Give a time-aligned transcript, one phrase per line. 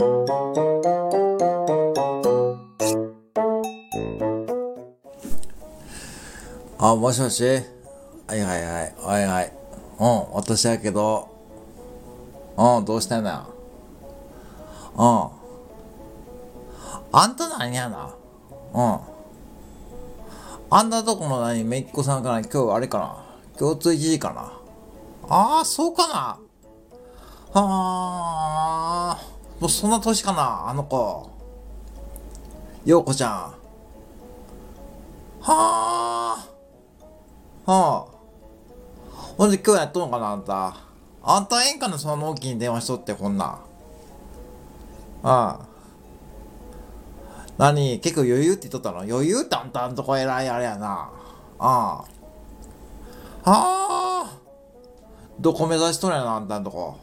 [0.00, 0.04] あ、
[6.94, 7.42] もしもし？
[7.44, 7.60] は
[8.36, 8.94] いはいはい。
[9.00, 9.52] はいはい。
[9.98, 11.28] うん、私やけど。
[12.56, 13.40] うん、どうしてんのよ。
[14.96, 15.30] うん。
[17.10, 18.14] あんた何やな？
[18.74, 19.00] うん。
[20.70, 22.38] あんたとこの何、めっ子さんかな？
[22.42, 23.24] 今日あれかな？
[23.58, 24.52] 共通一時かな？
[25.28, 26.38] ああ、そうかな？
[27.50, 27.62] は
[29.07, 29.07] あ、
[29.60, 31.30] もうそんな年かなあの子。
[32.84, 33.30] ようこちゃん。
[33.30, 33.56] は
[35.40, 36.46] あ。
[37.66, 38.06] はあ。
[39.36, 40.76] ほんで今日やっとんのかなあんた。
[41.22, 43.58] あんたええんかなその納期に電話しとってこんな。
[45.24, 45.66] ああ。
[47.58, 48.98] 何結構余裕って言っとったの？
[49.00, 51.10] 余裕ってあんたんとこ偉いあれやな。
[51.58, 52.04] あ
[53.44, 53.50] あ。
[53.50, 54.38] はあ。
[55.40, 56.96] どこ目指しとるやなあんたんとこ。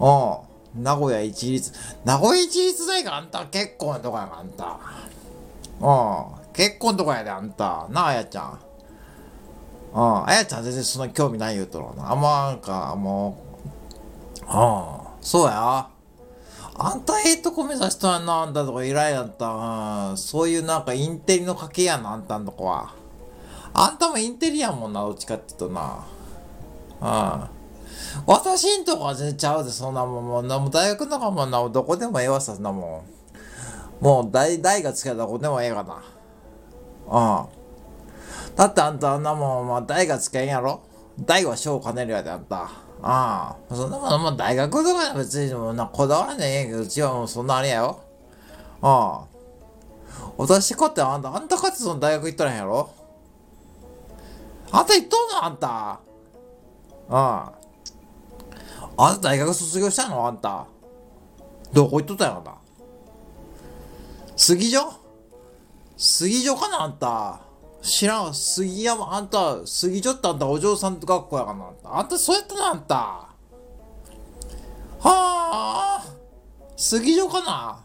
[0.00, 0.82] うん。
[0.82, 1.72] 名古屋一律。
[2.04, 4.78] 名古屋一律大かあんた結婚のとこやかあんた。
[5.80, 6.52] うん。
[6.52, 7.86] 結婚とかやであんた。
[7.90, 8.58] なあ、あやちゃん。
[9.94, 10.28] うん。
[10.28, 12.12] あやちゃん全然そんな興味ない言うとるな。
[12.12, 13.38] あんまなんか、も
[14.40, 14.42] う。
[14.42, 15.18] うん。
[15.20, 15.88] そうや。
[16.80, 19.48] あんたええとこ目指しとんな、あんたとこ偉いやった。
[20.10, 20.16] うん。
[20.16, 22.92] そういうなんかインテリの家系やな、あんたんとこは。
[23.72, 26.04] あんたもインテリやもんな、どっちかって言うとな。
[27.00, 27.57] うん。
[28.26, 30.26] 私んとこは全然ちゃうで、そんなもん。
[30.26, 33.04] もうなも大学の中もな、どこでもええわさ、そんなも
[34.00, 34.04] ん。
[34.04, 36.02] もう大、大がつけたらどこでもええかな。
[37.06, 38.56] うん。
[38.56, 40.82] だってあんたあんなもん、まあ、大がつけんやろ
[41.20, 42.70] 大は小を兼ねるやであんた。
[43.02, 43.74] ああ。
[43.74, 48.00] そんなもん、まあ、大学とか別にもうな、こだわらねえけど、うちはもうそんなあれやよ。
[48.82, 49.28] ああ。
[50.36, 52.90] 私かってあんた、あんたかってその大学行ったらへんやろ
[54.70, 55.68] あんた行っとんのあんた。
[55.70, 56.00] あ
[57.10, 57.52] あ。
[59.00, 60.26] あんた大学卒業したの？
[60.26, 60.66] あんた。
[61.72, 62.54] どこ行っとったんやろな？
[64.36, 64.80] 杉女
[65.96, 67.40] 杉女かなあんた？
[67.80, 68.34] 知らん。
[68.34, 71.98] 杉山、あんた、杉女ってあんたお嬢さんと学校やかなあんた。
[71.98, 72.94] あんたそうやったなあんた。
[72.96, 73.28] は
[75.04, 76.04] あ。
[76.76, 77.84] 杉女かな？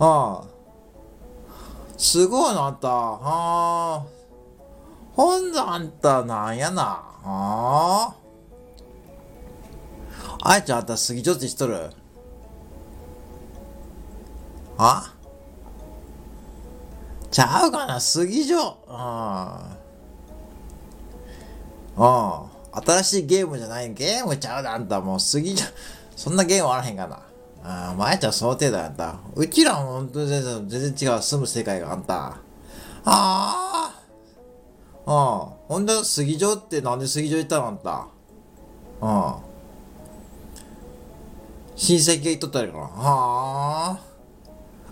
[0.00, 0.44] ああ。
[1.98, 2.88] すごいなあんた。
[2.88, 4.06] はあ。
[5.12, 6.82] ほんであんたなんやな？
[6.82, 8.27] はあ。
[10.42, 11.90] あやちゃんあんた杉女って知っとる
[14.78, 15.14] あ？
[17.30, 18.92] ちゃうかな杉女う
[22.00, 22.04] ん。
[22.04, 22.58] うん。
[22.70, 25.64] 新しいゲームじゃないゲームちゃうであんたもう杉女、
[26.14, 27.22] そんなゲームあらへんかな。
[27.64, 29.18] ああ、まやちゃんその程度やあんた。
[29.34, 31.22] うちらも本当に全然全然違う。
[31.22, 32.36] 住む世界があんた。
[33.04, 34.00] ああ。
[35.06, 35.14] うん。
[35.68, 38.06] ほんで、杉女ってなんで杉女行ったのあんた。
[39.00, 39.47] うん。
[41.78, 42.84] 親戚が言っとったらいいかな。
[42.84, 42.90] は
[43.92, 43.98] あ。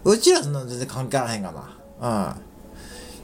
[0.05, 1.53] うちらそんな全然関係あらへんか
[2.01, 2.37] な。
[2.37, 2.43] うん。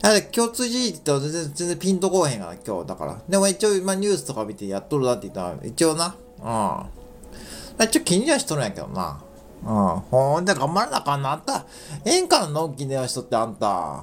[0.01, 2.89] だって共通事実って全然、全然ピンとこうへんかな、今日。
[2.89, 3.23] だから。
[3.29, 6.17] でも一応、今ニュースとか見てやっとるなって言ったら、一応な。
[6.41, 7.85] うん。
[7.85, 9.23] 一応気にはしとるんやけどな。
[9.65, 10.01] うん。
[10.11, 11.33] ほんで頑張らなあかんな。
[11.33, 11.65] あんた、
[12.05, 14.03] 演歌の納期電話しとってあんた。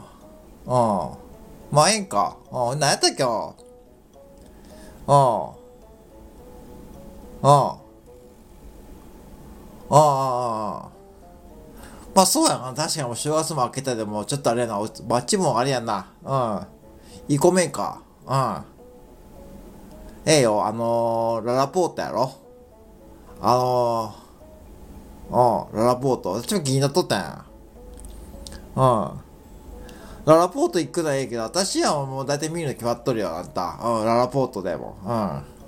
[0.66, 0.72] うん。
[1.70, 2.38] まあ演歌。
[2.50, 2.80] うん。
[2.80, 3.30] 何やったっけうん。
[7.42, 7.52] う
[7.86, 7.89] ん。
[9.90, 10.90] ああ。
[12.16, 12.74] まあそうやな。
[12.74, 14.80] 確かにもう正月も明けたでもちょっとあれやな。
[15.08, 16.12] 街もあれやな。
[16.24, 16.36] う
[17.32, 17.34] ん。
[17.34, 18.02] いいこめんか。
[18.28, 18.64] うん。
[20.26, 22.32] ええよ、あのー、ララポートやろ
[23.42, 26.42] あのー、うん、ララポート。
[26.42, 27.46] ちょっと気になっとったんや。
[28.76, 29.30] うん。
[30.26, 33.80] ララポート行くのはええけど、私はもう大体見るの決まっとるよ、あんた。
[33.84, 34.98] うん、ララポートでも。
[35.04, 35.59] うん。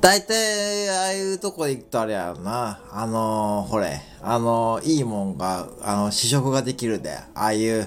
[0.00, 2.80] 大体、ああいうとこ行くとあれやろな。
[2.90, 7.14] あのー、ほれ、あのー、いいもんが、あの、試食ができるで。
[7.16, 7.86] ああいう、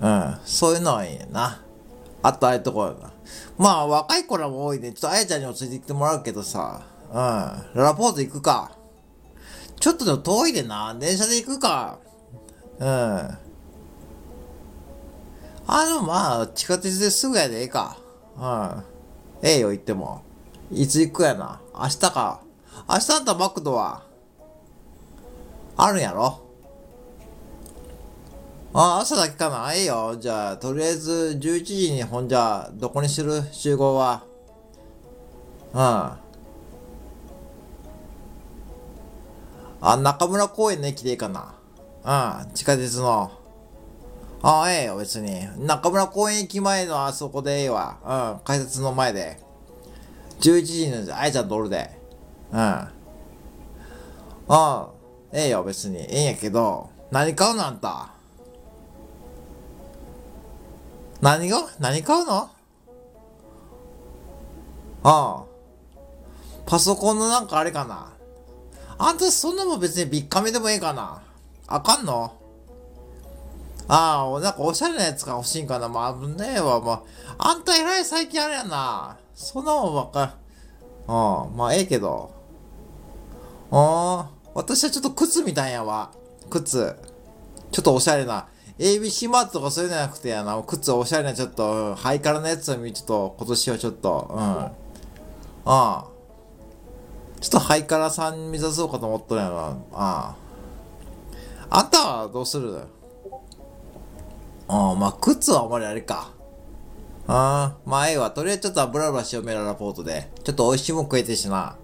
[0.00, 1.62] うん、そういうのはいいな。
[2.20, 3.12] あとああいうところな。
[3.56, 8.72] まあ、若い子らも多いで、ちょっとあやちゃんにもついてきてもらうけどさ、うん、ラポート行くか。
[9.78, 10.96] ちょっとでも遠いでな。
[10.98, 12.00] 電車で行くか。
[12.80, 12.86] うん。
[12.88, 13.38] あ、
[15.86, 17.96] でもまあ、地下鉄ですぐやでええか。
[18.36, 18.84] うん。
[19.42, 20.22] ええよ、行っても。
[20.70, 21.60] いつ行くやな。
[21.74, 22.40] 明日か。
[22.88, 24.02] 明日あんたマクドは、
[25.76, 26.40] あるんやろ？
[28.74, 29.72] あ、朝だけかな。
[29.74, 30.16] ええよ。
[30.16, 34.22] じゃあ、とりあえず11時にほんじゃ、どこにする集合は。
[35.72, 35.80] うん。
[39.80, 41.54] あ、中村公園の駅でいいかな。
[42.04, 42.52] うん。
[42.52, 43.30] 地下鉄の。
[44.42, 45.46] ああ、ええよ、別に。
[45.66, 47.96] 中村公園駅前のあそこでええわ。
[48.36, 48.44] うん。
[48.44, 49.40] 改札の前で。
[50.40, 51.90] 11時のあやちゃんとおるで。
[52.52, 52.58] うん。
[52.58, 52.90] あ
[54.48, 54.88] あ、
[55.32, 55.98] ええよ、別に。
[55.98, 58.10] ええんやけど、何買うのあんた？
[61.20, 61.68] 何が？
[61.80, 62.36] 何買うの？
[62.36, 62.50] あ
[65.02, 65.44] あ。
[66.66, 68.12] パソコンのなんかあれかな？
[68.98, 71.22] あんたそんなもん別にビッカメでもええかな？
[71.66, 72.32] あかんの？
[73.88, 75.88] ああ、なんかおしゃれなやつが欲しいんかな？
[75.88, 76.80] まあ、危ねえわ。
[76.80, 77.04] ま
[77.38, 79.16] あ、あんた偉い最近あれやな。
[79.40, 80.34] そんなもんばっか
[81.06, 82.32] うん、まあええけど。
[83.70, 86.10] ああ、私はちょっと靴みたいやわ。
[86.50, 86.96] 靴。
[87.70, 88.48] ちょっとおしゃれな。
[88.80, 90.60] ABC マートとかそういうのじゃなくてやな。
[90.64, 94.38] 靴おしゃれなちょっと、うん、ハイカラなやつを見ちょっと、今年はちょっと、うん。
[94.40, 94.72] あ
[95.64, 96.04] あ。
[97.40, 99.58] ちょっとハイカラさん目指そうかと思っとるやろ。
[99.92, 100.34] あ
[101.70, 101.78] あ。
[101.78, 102.82] あんたはどうする？
[104.66, 106.32] ああ、まあ、靴はあんまりあれか。
[107.30, 108.30] ああ、まあ、ええわ。
[108.30, 110.30] とりあえずちょっと油々しようメララポートで。
[110.42, 111.76] ちょっと美味しいもん食えてしな。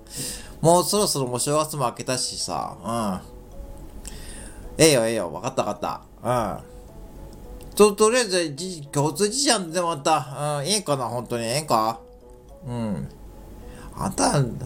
[0.63, 2.77] もうそろそろもう正月も明けたしさ。
[2.83, 4.83] うん。
[4.83, 5.31] ええよ、ええよ。
[5.31, 6.61] わかったわかった。
[7.69, 7.75] うん。
[7.75, 10.61] と、とりあえず、じ、共通じゃんでまた。
[10.61, 11.45] うん、ええかな本当に。
[11.45, 12.01] ええか？
[12.67, 13.09] うん。
[13.95, 14.59] あんた、うん。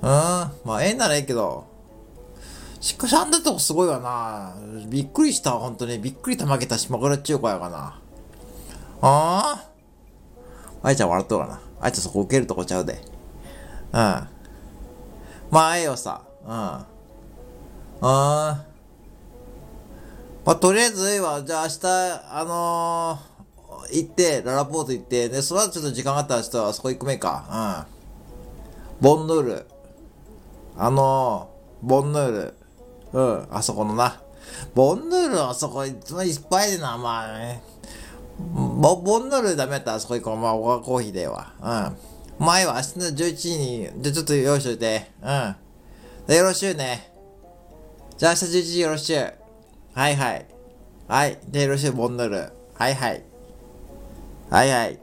[0.00, 1.64] まあ、ええならええけど。
[2.80, 4.54] しかしあんなとこすごいわな。
[4.86, 5.98] びっくりした本当に。
[5.98, 8.00] びっくりたまげた島倉中華やかな。
[9.02, 9.64] あ
[10.82, 11.60] ああいちゃん笑っとるかな。
[11.80, 13.00] あいちゃんそこ受けるとこちゃうで。
[13.92, 14.28] うん。
[15.50, 16.22] まあ、ええよさ。
[16.44, 16.50] うん。
[16.50, 16.86] あ
[18.02, 18.64] あ。
[20.44, 21.42] まあ、とりあえずええわ。
[21.42, 21.86] じゃあ明日、
[22.30, 27.86] あのー、行って、ララポート行って、で、その後ちょっと時間があったらちょっとあそこ行くめか。
[29.00, 29.06] うん。
[29.06, 29.66] ボンヌール。
[30.76, 32.54] あのー、ボンヌール。
[33.12, 34.22] うん、あそこのな。
[34.74, 37.62] ボンヌールあそこいつもいっぱいでな、まあね。
[38.80, 40.36] ボボンドルダメだったらあそこ行こう。
[40.38, 41.52] まあ、オガコーヒーでは。
[42.38, 42.46] うん。
[42.46, 45.10] 前は明日の11時に、じゃちょっと用意しといて。
[45.22, 45.56] うん。
[46.26, 47.12] でよろしゅうね。
[48.16, 49.34] じゃあ明日11時よろしゅう。
[49.92, 50.46] はいはい。
[51.08, 51.38] はい。
[51.48, 52.36] でよろしゅう、ボンドル。
[52.72, 53.22] はいはい。
[54.48, 54.98] はいはい。